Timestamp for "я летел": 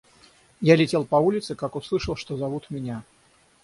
0.61-1.05